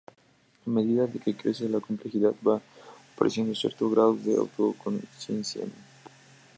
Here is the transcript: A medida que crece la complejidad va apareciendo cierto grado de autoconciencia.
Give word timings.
A 0.65 0.69
medida 0.77 1.07
que 1.23 1.37
crece 1.37 1.69
la 1.69 1.79
complejidad 1.79 2.33
va 2.41 2.59
apareciendo 3.13 3.53
cierto 3.53 3.87
grado 3.87 4.15
de 4.15 4.35
autoconciencia. 4.35 5.61